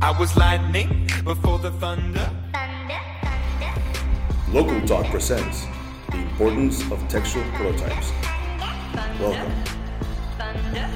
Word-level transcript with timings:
I 0.00 0.12
was 0.16 0.36
lightning 0.36 1.08
before 1.24 1.58
the 1.58 1.72
thunder. 1.72 2.30
Local 4.52 4.80
Talk 4.86 5.06
presents 5.10 5.66
the 6.12 6.18
importance 6.18 6.82
of 6.92 7.06
textual 7.08 7.44
prototypes. 7.54 8.12
Welcome. 9.18 9.52
Thunder, 10.38 10.86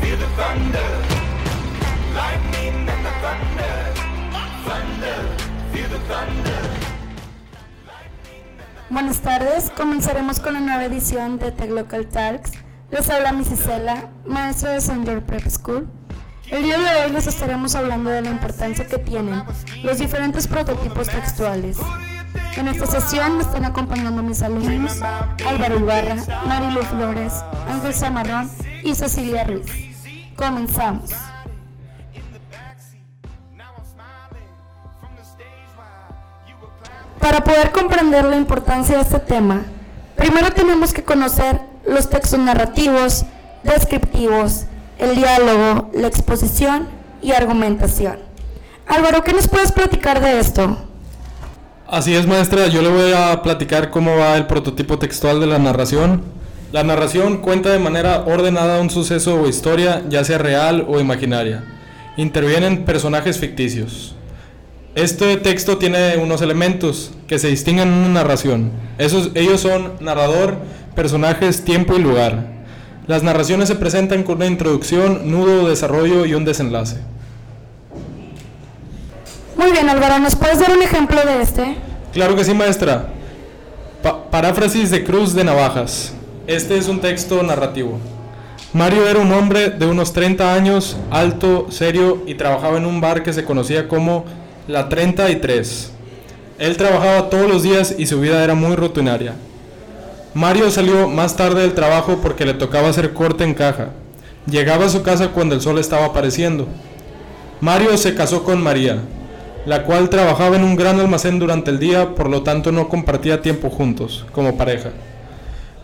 feel 0.00 0.16
the 0.18 0.28
thunder. 0.36 0.88
Lightning 2.14 2.86
and 2.86 3.06
the 3.06 3.12
thunder. 3.24 3.74
Thunder, 4.68 5.18
feel 5.72 5.88
the 5.88 5.98
thunder. 6.06 6.62
Buenas 8.90 9.20
tardes, 9.20 9.70
comenzaremos 9.70 10.38
con 10.38 10.52
la 10.52 10.60
nueva 10.60 10.84
edición 10.84 11.38
de 11.38 11.50
Tech 11.50 11.70
Local 11.70 12.06
Talks. 12.06 12.67
Les 12.90 13.10
habla 13.10 13.32
Miss 13.32 13.50
Isela, 13.50 14.08
maestra 14.24 14.70
de 14.70 14.80
Sandor 14.80 15.22
Prep 15.22 15.46
School. 15.50 15.86
El 16.50 16.62
día 16.62 16.78
de 16.78 17.04
hoy 17.04 17.12
les 17.12 17.26
estaremos 17.26 17.74
hablando 17.74 18.08
de 18.08 18.22
la 18.22 18.30
importancia 18.30 18.86
que 18.86 18.96
tienen 18.96 19.42
los 19.82 19.98
diferentes 19.98 20.46
prototipos 20.46 21.06
textuales. 21.08 21.76
En 22.56 22.66
esta 22.66 22.86
sesión 22.86 23.36
me 23.36 23.42
están 23.42 23.66
acompañando 23.66 24.22
mis 24.22 24.40
alumnos 24.40 25.02
Álvaro 25.46 25.78
Ibarra, 25.78 26.16
Marilu 26.46 26.82
Flores, 26.84 27.34
Ángel 27.68 27.92
Zamarrón 27.92 28.50
y 28.82 28.94
Cecilia 28.94 29.44
Ruiz. 29.44 29.66
Comenzamos. 30.34 31.10
Para 37.20 37.44
poder 37.44 37.70
comprender 37.70 38.24
la 38.24 38.36
importancia 38.36 38.96
de 38.96 39.02
este 39.02 39.18
tema, 39.18 39.60
primero 40.16 40.50
tenemos 40.52 40.94
que 40.94 41.04
conocer 41.04 41.67
los 41.88 42.10
textos 42.10 42.38
narrativos, 42.38 43.24
descriptivos, 43.62 44.64
el 44.98 45.16
diálogo, 45.16 45.90
la 45.94 46.08
exposición 46.08 46.88
y 47.22 47.32
argumentación. 47.32 48.18
Álvaro, 48.86 49.22
¿qué 49.22 49.32
nos 49.32 49.48
puedes 49.48 49.72
platicar 49.72 50.20
de 50.20 50.38
esto? 50.38 50.78
Así 51.86 52.14
es, 52.14 52.26
maestra. 52.26 52.66
Yo 52.66 52.82
le 52.82 52.88
voy 52.88 53.12
a 53.12 53.42
platicar 53.42 53.90
cómo 53.90 54.16
va 54.16 54.36
el 54.36 54.46
prototipo 54.46 54.98
textual 54.98 55.40
de 55.40 55.46
la 55.46 55.58
narración. 55.58 56.22
La 56.72 56.84
narración 56.84 57.38
cuenta 57.38 57.70
de 57.70 57.78
manera 57.78 58.24
ordenada 58.26 58.80
un 58.80 58.90
suceso 58.90 59.40
o 59.40 59.48
historia, 59.48 60.02
ya 60.08 60.22
sea 60.24 60.36
real 60.36 60.84
o 60.86 61.00
imaginaria. 61.00 61.64
Intervienen 62.18 62.84
personajes 62.84 63.38
ficticios. 63.38 64.14
Este 64.98 65.36
texto 65.36 65.78
tiene 65.78 66.16
unos 66.16 66.42
elementos 66.42 67.12
que 67.28 67.38
se 67.38 67.46
distinguen 67.46 67.86
en 67.86 67.94
una 67.94 68.08
narración. 68.08 68.72
Esos, 68.98 69.30
ellos 69.36 69.60
son 69.60 69.92
narrador, 70.00 70.56
personajes, 70.96 71.64
tiempo 71.64 71.94
y 71.94 72.00
lugar. 72.00 72.46
Las 73.06 73.22
narraciones 73.22 73.68
se 73.68 73.76
presentan 73.76 74.24
con 74.24 74.38
una 74.38 74.46
introducción, 74.46 75.30
nudo, 75.30 75.68
desarrollo 75.68 76.26
y 76.26 76.34
un 76.34 76.44
desenlace. 76.44 76.96
Muy 79.56 79.70
bien, 79.70 79.88
Álvaro, 79.88 80.18
¿nos 80.18 80.34
puedes 80.34 80.58
dar 80.58 80.76
un 80.76 80.82
ejemplo 80.82 81.20
de 81.24 81.42
este? 81.42 81.76
Claro 82.12 82.34
que 82.34 82.42
sí, 82.42 82.52
maestra. 82.52 83.06
Pa- 84.02 84.28
paráfrasis 84.32 84.90
de 84.90 85.04
Cruz 85.04 85.32
de 85.32 85.44
Navajas. 85.44 86.12
Este 86.48 86.76
es 86.76 86.88
un 86.88 87.00
texto 87.00 87.40
narrativo. 87.44 88.00
Mario 88.72 89.08
era 89.08 89.20
un 89.20 89.30
hombre 89.32 89.70
de 89.70 89.86
unos 89.86 90.12
30 90.12 90.52
años, 90.54 90.96
alto, 91.12 91.68
serio 91.70 92.24
y 92.26 92.34
trabajaba 92.34 92.78
en 92.78 92.84
un 92.84 93.00
bar 93.00 93.22
que 93.22 93.32
se 93.32 93.44
conocía 93.44 93.86
como 93.86 94.24
La 94.68 94.90
33. 94.90 95.92
Él 96.58 96.76
trabajaba 96.76 97.30
todos 97.30 97.48
los 97.48 97.62
días 97.62 97.94
y 97.96 98.04
su 98.04 98.20
vida 98.20 98.44
era 98.44 98.54
muy 98.54 98.76
rutinaria. 98.76 99.32
Mario 100.34 100.70
salió 100.70 101.08
más 101.08 101.36
tarde 101.36 101.62
del 101.62 101.72
trabajo 101.72 102.18
porque 102.22 102.44
le 102.44 102.52
tocaba 102.52 102.90
hacer 102.90 103.14
corte 103.14 103.44
en 103.44 103.54
caja. 103.54 103.92
Llegaba 104.44 104.84
a 104.84 104.90
su 104.90 105.02
casa 105.02 105.28
cuando 105.28 105.54
el 105.54 105.62
sol 105.62 105.78
estaba 105.78 106.04
apareciendo. 106.04 106.68
Mario 107.62 107.96
se 107.96 108.14
casó 108.14 108.44
con 108.44 108.62
María, 108.62 108.98
la 109.64 109.84
cual 109.84 110.10
trabajaba 110.10 110.56
en 110.56 110.64
un 110.64 110.76
gran 110.76 111.00
almacén 111.00 111.38
durante 111.38 111.70
el 111.70 111.78
día, 111.78 112.14
por 112.14 112.28
lo 112.28 112.42
tanto 112.42 112.70
no 112.70 112.90
compartía 112.90 113.40
tiempo 113.40 113.70
juntos, 113.70 114.26
como 114.32 114.58
pareja. 114.58 114.90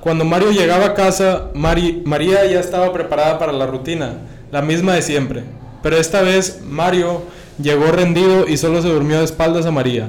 Cuando 0.03 0.27
Mario 0.27 0.51
llegaba 0.51 0.85
a 0.85 0.95
casa, 0.95 1.47
María 1.55 2.45
ya 2.45 2.61
estaba 2.61 2.93
preparada 2.93 3.39
para 3.39 3.53
la 3.53 3.65
rutina, 3.65 4.19
la 4.53 4.61
misma 4.61 4.93
de 4.93 5.01
siempre. 5.01 5.43
Pero 5.83 5.97
esta 5.97 6.21
vez 6.21 6.61
Mario 6.69 7.23
llegó 7.59 7.93
rendido 7.93 8.47
y 8.49 8.57
solo 8.57 8.83
se 8.83 8.89
durmió 8.89 9.19
de 9.19 9.25
espaldas 9.25 9.67
a 9.67 9.71
María, 9.71 10.09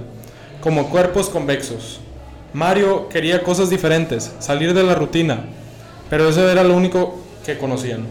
como 0.62 0.90
cuerpos 0.90 1.30
convexos. 1.30 2.00
Mario 2.54 3.10
quería 3.10 3.44
cosas 3.44 3.70
diferentes, 3.70 4.32
salir 4.40 4.74
de 4.74 4.84
la 4.84 4.96
rutina, 4.96 5.46
pero 6.10 6.30
eso 6.30 6.50
era 6.50 6.64
lo 6.64 6.76
único 6.76 7.20
que 7.46 7.58
conocían. 7.58 8.06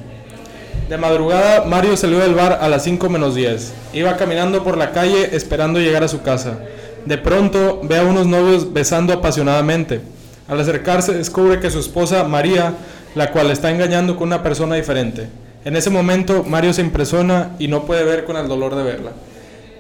De 0.89 0.99
madrugada, 0.99 1.65
Mario 1.65 1.97
salió 1.97 2.19
del 2.19 2.35
bar 2.35 2.59
a 2.61 2.69
las 2.69 2.85
5 2.85 3.09
menos 3.09 3.35
10. 3.35 3.73
Iba 3.95 4.17
caminando 4.17 4.63
por 4.63 4.77
la 4.77 4.93
calle 4.93 5.35
esperando 5.35 5.81
llegar 5.81 6.05
a 6.05 6.09
su 6.09 6.21
casa. 6.21 6.59
De 7.07 7.17
pronto 7.17 7.81
ve 7.85 7.99
a 7.99 8.05
unos 8.05 8.27
novios 8.27 8.73
besando 8.73 9.15
apasionadamente. 9.15 10.03
Al 10.47 10.61
acercarse 10.61 11.15
descubre 11.15 11.59
que 11.59 11.71
su 11.71 11.79
esposa, 11.79 12.25
María, 12.25 12.75
la 13.15 13.31
cual 13.31 13.51
está 13.51 13.71
engañando 13.71 14.17
con 14.17 14.29
una 14.29 14.43
persona 14.43 14.75
diferente. 14.75 15.29
En 15.65 15.77
ese 15.77 15.89
momento, 15.89 16.45
Mario 16.45 16.75
se 16.75 16.83
impresiona 16.83 17.57
y 17.59 17.69
no 17.69 17.85
puede 17.85 18.05
ver 18.05 18.25
con 18.25 18.37
el 18.37 18.49
dolor 18.49 18.75
de 18.75 18.83
verla. 18.83 19.13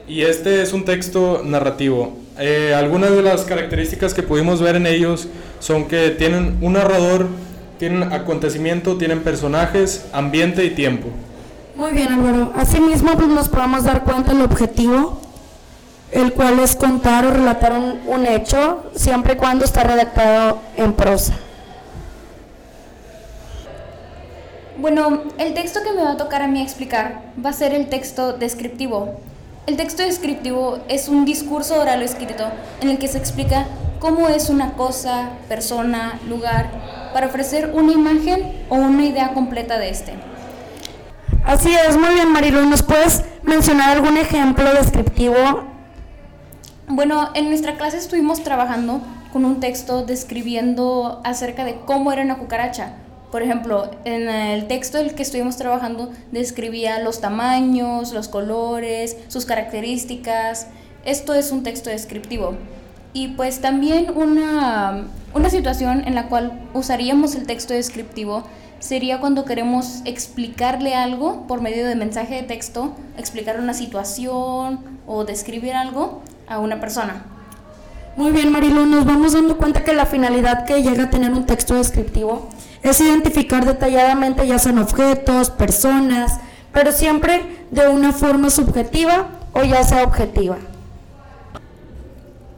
Y 0.08 0.22
este 0.22 0.62
es 0.62 0.72
un 0.72 0.84
texto 0.86 1.42
narrativo. 1.44 2.16
Eh, 2.38 2.74
algunas 2.74 3.10
de 3.10 3.22
las 3.22 3.42
características 3.42 4.14
que 4.14 4.22
pudimos 4.22 4.62
ver 4.62 4.76
en 4.76 4.86
ellos 4.86 5.28
son 5.60 5.86
que 5.86 6.10
tienen 6.10 6.58
un 6.62 6.72
narrador, 6.74 7.28
tienen 7.78 8.14
acontecimiento, 8.14 8.96
tienen 8.96 9.22
personajes, 9.22 10.06
ambiente 10.12 10.64
y 10.64 10.70
tiempo. 10.70 11.08
Muy 11.76 11.92
bien, 11.92 12.12
Álvaro. 12.12 12.52
Asimismo, 12.56 13.12
pues 13.16 13.28
nos 13.28 13.48
podemos 13.50 13.84
dar 13.84 14.04
cuenta 14.04 14.32
del 14.32 14.42
objetivo, 14.42 15.20
el 16.12 16.32
cual 16.32 16.60
es 16.60 16.76
contar 16.76 17.26
o 17.26 17.30
relatar 17.30 17.72
un, 17.72 18.00
un 18.06 18.26
hecho, 18.26 18.84
siempre 18.94 19.34
y 19.34 19.36
cuando 19.36 19.66
está 19.66 19.84
redactado 19.84 20.60
en 20.76 20.94
prosa. 20.94 21.34
Bueno, 24.76 25.22
el 25.38 25.54
texto 25.54 25.80
que 25.84 25.92
me 25.92 26.02
va 26.02 26.12
a 26.12 26.16
tocar 26.16 26.42
a 26.42 26.48
mí 26.48 26.60
explicar 26.60 27.22
va 27.44 27.50
a 27.50 27.52
ser 27.52 27.72
el 27.74 27.88
texto 27.88 28.32
descriptivo. 28.32 29.20
El 29.68 29.76
texto 29.76 30.02
descriptivo 30.02 30.80
es 30.88 31.08
un 31.08 31.24
discurso 31.24 31.80
oral 31.80 32.02
o 32.02 32.04
escrito 32.04 32.44
en 32.80 32.90
el 32.90 32.98
que 32.98 33.06
se 33.06 33.18
explica 33.18 33.66
cómo 34.00 34.28
es 34.28 34.50
una 34.50 34.72
cosa, 34.72 35.30
persona, 35.48 36.18
lugar, 36.28 36.70
para 37.12 37.28
ofrecer 37.28 37.70
una 37.72 37.92
imagen 37.92 38.66
o 38.68 38.74
una 38.74 39.04
idea 39.04 39.32
completa 39.32 39.78
de 39.78 39.90
este. 39.90 40.14
Así 41.44 41.72
es, 41.72 41.96
muy 41.96 42.12
bien, 42.14 42.32
Marilu. 42.32 42.66
¿Nos 42.66 42.82
puedes 42.82 43.22
mencionar 43.44 43.90
algún 43.90 44.16
ejemplo 44.16 44.74
descriptivo? 44.74 45.36
Bueno, 46.88 47.30
en 47.34 47.48
nuestra 47.48 47.76
clase 47.76 47.98
estuvimos 47.98 48.42
trabajando 48.42 49.00
con 49.32 49.44
un 49.44 49.60
texto 49.60 50.04
describiendo 50.04 51.20
acerca 51.24 51.64
de 51.64 51.76
cómo 51.86 52.10
era 52.12 52.22
una 52.22 52.38
cucaracha. 52.38 52.94
Por 53.34 53.42
ejemplo, 53.42 53.90
en 54.04 54.28
el 54.28 54.68
texto 54.68 54.98
del 54.98 55.16
que 55.16 55.24
estuvimos 55.24 55.56
trabajando 55.56 56.12
describía 56.30 57.00
los 57.00 57.20
tamaños, 57.20 58.12
los 58.12 58.28
colores, 58.28 59.16
sus 59.26 59.44
características. 59.44 60.68
Esto 61.04 61.34
es 61.34 61.50
un 61.50 61.64
texto 61.64 61.90
descriptivo. 61.90 62.54
Y 63.12 63.26
pues 63.26 63.60
también 63.60 64.12
una, 64.14 65.08
una 65.34 65.50
situación 65.50 66.04
en 66.06 66.14
la 66.14 66.28
cual 66.28 66.60
usaríamos 66.74 67.34
el 67.34 67.44
texto 67.44 67.74
descriptivo 67.74 68.44
sería 68.78 69.18
cuando 69.18 69.44
queremos 69.44 70.02
explicarle 70.04 70.94
algo 70.94 71.48
por 71.48 71.60
medio 71.60 71.88
de 71.88 71.96
mensaje 71.96 72.36
de 72.36 72.42
texto, 72.44 72.94
explicar 73.18 73.58
una 73.58 73.74
situación 73.74 74.78
o 75.08 75.24
describir 75.24 75.74
algo 75.74 76.22
a 76.46 76.60
una 76.60 76.78
persona. 76.78 77.24
Muy 78.16 78.30
bien, 78.30 78.52
Marilu. 78.52 78.86
Nos 78.86 79.04
vamos 79.04 79.32
dando 79.32 79.58
cuenta 79.58 79.82
que 79.82 79.92
la 79.92 80.06
finalidad 80.06 80.66
que 80.66 80.84
llega 80.84 81.02
a 81.02 81.10
tener 81.10 81.32
un 81.32 81.46
texto 81.46 81.74
descriptivo 81.74 82.48
es 82.84 83.00
identificar 83.00 83.66
detalladamente 83.66 84.46
ya 84.46 84.58
sean 84.60 84.78
objetos, 84.78 85.50
personas, 85.50 86.38
pero 86.72 86.92
siempre 86.92 87.40
de 87.72 87.88
una 87.88 88.12
forma 88.12 88.50
subjetiva 88.50 89.30
o 89.52 89.64
ya 89.64 89.82
sea 89.82 90.04
objetiva. 90.04 90.58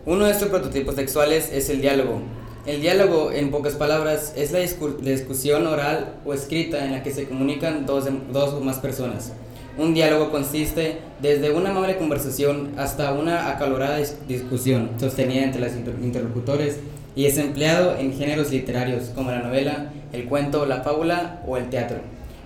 Uno 0.04 0.24
de 0.24 0.32
estos 0.32 0.48
prototipos 0.48 0.94
textuales 0.94 1.50
es 1.52 1.68
el 1.70 1.80
diálogo. 1.80 2.20
El 2.66 2.80
diálogo, 2.80 3.30
en 3.30 3.50
pocas 3.50 3.74
palabras, 3.74 4.32
es 4.36 4.50
la 4.50 4.58
discu- 4.60 5.00
la 5.00 5.10
discusión 5.10 5.66
oral 5.66 6.14
o 6.24 6.34
escrita 6.34 6.84
en 6.84 6.92
la 6.92 7.02
que 7.02 7.12
se 7.12 7.28
comunican 7.28 7.86
dos, 7.86 8.06
o 8.08 8.60
más 8.60 8.78
personas. 8.78 9.32
Un 9.78 9.94
diálogo 9.94 10.30
consiste 10.30 10.98
desde 11.20 11.50
una 11.52 11.70
amable 11.70 11.96
conversación 11.98 12.72
hasta 12.76 13.12
una 13.12 13.50
acalorada 13.50 14.00
dis- 14.00 14.14
discusión 14.26 14.90
sostenida 14.98 15.42
entre 15.44 15.60
los 15.60 15.72
inter- 15.72 15.94
interlocutores 16.02 16.78
y 17.14 17.26
es 17.26 17.36
empleado 17.38 17.96
en 17.96 18.12
géneros 18.12 18.50
literarios 18.50 19.10
como 19.14 19.30
la 19.30 19.40
novela, 19.40 19.92
el 20.12 20.26
cuento, 20.26 20.66
la 20.66 20.82
fábula 20.82 21.42
o 21.46 21.56
el 21.56 21.68
teatro. 21.70 21.98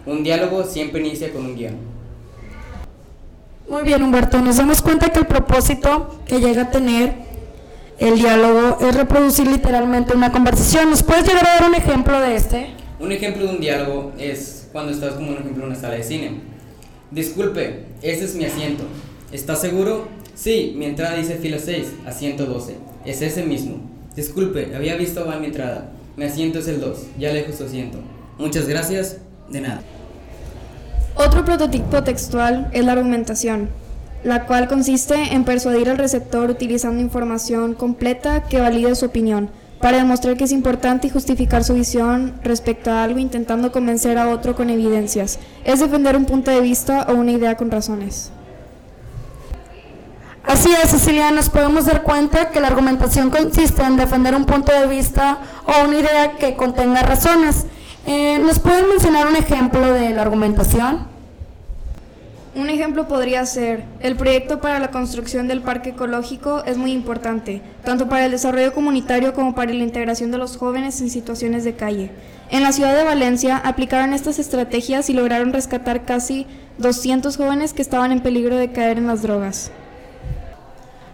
Un 0.06 0.22
diálogo 0.22 0.64
siempre 0.64 1.00
inicia 1.00 1.32
con 1.32 1.44
un 1.44 1.56
guion. 1.56 1.74
Muy 3.68 3.82
bien, 3.82 4.02
Humberto. 4.02 4.40
Nos 4.40 4.56
damos 4.56 4.82
cuenta 4.82 5.10
que 5.10 5.20
el 5.20 5.26
propósito 5.26 6.20
que 6.26 6.40
llega 6.40 6.62
a 6.62 6.70
tener 6.70 7.12
el 7.98 8.18
diálogo 8.18 8.78
es 8.80 8.94
reproducir 8.96 9.46
literalmente 9.46 10.16
una 10.16 10.32
conversación. 10.32 10.90
¿Nos 10.90 11.02
puedes 11.02 11.26
llegar 11.26 11.46
a 11.46 11.54
dar 11.60 11.68
un 11.68 11.74
ejemplo 11.74 12.18
de 12.18 12.34
este? 12.34 12.66
Un 12.98 13.12
ejemplo 13.12 13.44
de 13.44 13.50
un 13.50 13.60
diálogo 13.60 14.12
es 14.18 14.68
cuando 14.72 14.90
estás 14.90 15.14
como 15.14 15.28
un 15.28 15.38
ejemplo 15.38 15.62
en 15.62 15.70
una 15.70 15.78
sala 15.78 15.94
de 15.94 16.02
cine. 16.02 16.40
Disculpe, 17.10 17.84
ese 18.02 18.24
es 18.24 18.34
mi 18.34 18.44
asiento. 18.44 18.84
¿Estás 19.32 19.60
seguro? 19.60 20.08
Sí, 20.34 20.74
mi 20.76 20.86
entrada 20.86 21.16
dice 21.16 21.36
fila 21.36 21.58
6, 21.58 21.92
asiento 22.06 22.46
12. 22.46 22.76
Es 23.04 23.20
ese 23.22 23.44
mismo. 23.44 23.80
Disculpe, 24.16 24.74
había 24.74 24.96
visto 24.96 25.24
mal 25.26 25.40
mi 25.40 25.46
entrada. 25.46 25.90
Mi 26.16 26.24
asiento 26.24 26.58
es 26.58 26.68
el 26.68 26.80
2, 26.80 26.98
ya 27.18 27.32
lejos 27.32 27.56
su 27.56 27.64
asiento. 27.64 27.98
Muchas 28.38 28.66
gracias, 28.66 29.18
de 29.48 29.60
nada. 29.60 29.82
Otro 31.14 31.44
prototipo 31.44 32.02
textual 32.02 32.70
es 32.72 32.84
la 32.84 32.92
argumentación, 32.92 33.68
la 34.24 34.46
cual 34.46 34.68
consiste 34.68 35.14
en 35.34 35.44
persuadir 35.44 35.88
al 35.90 35.98
receptor 35.98 36.50
utilizando 36.50 37.00
información 37.00 37.74
completa 37.74 38.44
que 38.44 38.60
valide 38.60 38.94
su 38.94 39.06
opinión, 39.06 39.50
para 39.80 39.98
demostrar 39.98 40.36
que 40.36 40.44
es 40.44 40.52
importante 40.52 41.06
y 41.06 41.10
justificar 41.10 41.64
su 41.64 41.74
visión 41.74 42.34
respecto 42.42 42.90
a 42.90 43.02
algo 43.02 43.18
intentando 43.18 43.72
convencer 43.72 44.18
a 44.18 44.28
otro 44.28 44.54
con 44.54 44.68
evidencias. 44.68 45.38
Es 45.64 45.80
defender 45.80 46.16
un 46.16 46.26
punto 46.26 46.50
de 46.50 46.60
vista 46.60 47.06
o 47.08 47.14
una 47.14 47.32
idea 47.32 47.56
con 47.56 47.70
razones. 47.70 48.30
Así 50.46 50.70
es, 50.72 50.90
Cecilia, 50.90 51.30
nos 51.30 51.50
podemos 51.50 51.84
dar 51.84 52.02
cuenta 52.02 52.50
que 52.50 52.60
la 52.60 52.68
argumentación 52.68 53.30
consiste 53.30 53.82
en 53.82 53.96
defender 53.96 54.34
un 54.34 54.46
punto 54.46 54.72
de 54.72 54.86
vista 54.86 55.38
o 55.66 55.86
una 55.86 55.98
idea 55.98 56.32
que 56.38 56.56
contenga 56.56 57.02
razones. 57.02 57.66
Eh, 58.06 58.38
¿Nos 58.38 58.58
pueden 58.58 58.88
mencionar 58.88 59.26
un 59.26 59.36
ejemplo 59.36 59.92
de 59.92 60.10
la 60.10 60.22
argumentación? 60.22 61.06
Un 62.52 62.68
ejemplo 62.68 63.06
podría 63.06 63.46
ser, 63.46 63.84
el 64.00 64.16
proyecto 64.16 64.60
para 64.60 64.80
la 64.80 64.90
construcción 64.90 65.46
del 65.46 65.60
parque 65.60 65.90
ecológico 65.90 66.64
es 66.64 66.78
muy 66.78 66.90
importante, 66.90 67.62
tanto 67.84 68.08
para 68.08 68.24
el 68.24 68.32
desarrollo 68.32 68.72
comunitario 68.72 69.34
como 69.34 69.54
para 69.54 69.72
la 69.72 69.84
integración 69.84 70.32
de 70.32 70.38
los 70.38 70.56
jóvenes 70.56 71.00
en 71.00 71.10
situaciones 71.10 71.62
de 71.62 71.76
calle. 71.76 72.10
En 72.50 72.64
la 72.64 72.72
ciudad 72.72 72.96
de 72.96 73.04
Valencia 73.04 73.58
aplicaron 73.58 74.14
estas 74.14 74.40
estrategias 74.40 75.10
y 75.10 75.12
lograron 75.12 75.52
rescatar 75.52 76.04
casi 76.04 76.46
200 76.78 77.36
jóvenes 77.36 77.72
que 77.72 77.82
estaban 77.82 78.10
en 78.10 78.20
peligro 78.20 78.56
de 78.56 78.72
caer 78.72 78.98
en 78.98 79.06
las 79.06 79.22
drogas. 79.22 79.70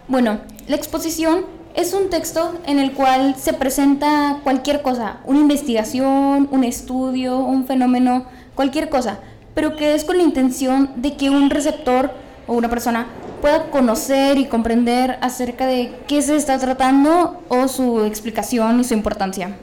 Bueno, 0.09 0.39
la 0.69 0.77
exposición 0.77 1.45
es 1.75 1.93
un 1.93 2.09
texto 2.09 2.53
en 2.65 2.79
el 2.79 2.93
cual 2.93 3.35
se 3.35 3.51
presenta 3.51 4.39
cualquier 4.41 4.81
cosa, 4.81 5.17
una 5.25 5.41
investigación, 5.41 6.47
un 6.49 6.63
estudio, 6.63 7.39
un 7.39 7.65
fenómeno, 7.65 8.25
cualquier 8.55 8.87
cosa, 8.87 9.19
pero 9.53 9.75
que 9.75 9.95
es 9.95 10.05
con 10.05 10.15
la 10.15 10.23
intención 10.23 10.91
de 10.95 11.17
que 11.17 11.29
un 11.29 11.49
receptor 11.49 12.11
o 12.47 12.53
una 12.53 12.69
persona 12.69 13.07
pueda 13.41 13.69
conocer 13.69 14.37
y 14.37 14.45
comprender 14.45 15.17
acerca 15.19 15.67
de 15.67 15.93
qué 16.07 16.21
se 16.21 16.37
está 16.37 16.57
tratando 16.57 17.43
o 17.49 17.67
su 17.67 18.05
explicación 18.05 18.79
y 18.79 18.85
su 18.85 18.93
importancia. 18.93 19.57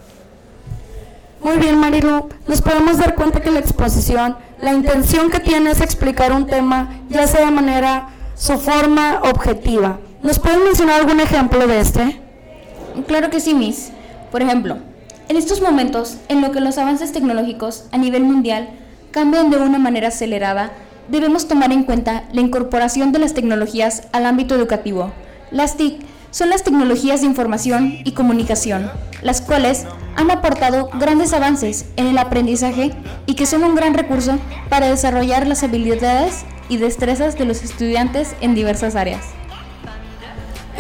Muy 1.42 1.56
bien, 1.56 1.78
Marilu. 1.78 2.28
Nos 2.46 2.60
podemos 2.60 2.98
dar 2.98 3.14
cuenta 3.14 3.40
que 3.40 3.50
la 3.50 3.60
exposición, 3.60 4.36
la 4.60 4.74
intención 4.74 5.30
que 5.30 5.40
tiene 5.40 5.70
es 5.70 5.80
explicar 5.80 6.32
un 6.32 6.46
tema, 6.46 7.00
ya 7.08 7.26
sea 7.26 7.46
de 7.46 7.50
manera, 7.50 8.08
su 8.34 8.58
forma 8.58 9.20
objetiva. 9.22 9.98
¿Nos 10.24 10.38
pueden 10.38 10.64
mencionar 10.64 11.02
algún 11.02 11.20
ejemplo 11.20 11.66
de 11.66 11.80
este? 11.80 12.18
Claro 13.06 13.28
que 13.28 13.40
sí, 13.40 13.52
Miss. 13.52 13.90
Por 14.32 14.40
ejemplo, 14.40 14.78
en 15.28 15.36
estos 15.36 15.60
momentos, 15.60 16.16
en 16.28 16.40
lo 16.40 16.50
que 16.50 16.60
los 16.60 16.78
avances 16.78 17.12
tecnológicos 17.12 17.84
a 17.92 17.98
nivel 17.98 18.24
mundial 18.24 18.70
cambian 19.10 19.50
de 19.50 19.58
una 19.58 19.78
manera 19.78 20.08
acelerada, 20.08 20.72
debemos 21.08 21.46
tomar 21.46 21.72
en 21.72 21.84
cuenta 21.84 22.24
la 22.32 22.40
incorporación 22.40 23.12
de 23.12 23.18
las 23.18 23.34
tecnologías 23.34 24.08
al 24.12 24.24
ámbito 24.24 24.54
educativo. 24.54 25.12
Las 25.50 25.76
TIC 25.76 26.00
son 26.30 26.48
las 26.48 26.64
tecnologías 26.64 27.20
de 27.20 27.26
información 27.26 27.98
y 28.02 28.12
comunicación, 28.12 28.90
las 29.20 29.42
cuales 29.42 29.84
han 30.16 30.30
aportado 30.30 30.88
grandes 30.98 31.34
avances 31.34 31.84
en 31.96 32.06
el 32.06 32.16
aprendizaje 32.16 32.92
y 33.26 33.34
que 33.34 33.44
son 33.44 33.62
un 33.62 33.74
gran 33.74 33.92
recurso 33.92 34.38
para 34.70 34.88
desarrollar 34.88 35.46
las 35.46 35.62
habilidades 35.64 36.46
y 36.70 36.78
destrezas 36.78 37.36
de 37.36 37.44
los 37.44 37.62
estudiantes 37.62 38.34
en 38.40 38.54
diversas 38.54 38.96
áreas. 38.96 39.34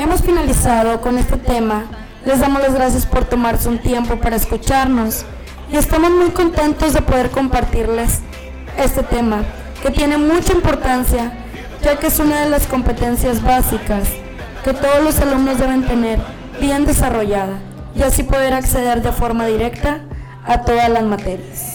Hemos 0.04 0.20
finalizado 0.20 1.00
con 1.00 1.16
este 1.16 1.38
tema. 1.38 1.84
Les 2.26 2.38
damos 2.38 2.60
las 2.60 2.74
gracias 2.74 3.06
por 3.06 3.24
tomarse 3.24 3.70
un 3.70 3.78
tiempo 3.78 4.16
para 4.16 4.36
escucharnos 4.36 5.24
y 5.72 5.76
estamos 5.78 6.10
muy 6.10 6.28
contentos 6.28 6.92
de 6.92 7.00
poder 7.00 7.30
compartirles 7.30 8.20
este 8.76 9.02
tema 9.02 9.44
que 9.82 9.90
tiene 9.90 10.18
mucha 10.18 10.52
importancia 10.52 11.32
ya 11.82 11.98
que 11.98 12.08
es 12.08 12.18
una 12.18 12.42
de 12.42 12.50
las 12.50 12.66
competencias 12.66 13.42
básicas 13.42 14.10
que 14.62 14.74
todos 14.74 15.02
los 15.02 15.18
alumnos 15.20 15.58
deben 15.58 15.86
tener 15.86 16.18
bien 16.60 16.84
desarrollada 16.84 17.54
y 17.96 18.02
así 18.02 18.24
poder 18.24 18.52
acceder 18.52 19.00
de 19.00 19.10
forma 19.10 19.46
directa 19.46 20.00
a 20.44 20.60
todas 20.60 20.90
las 20.90 21.04
materias. 21.04 21.74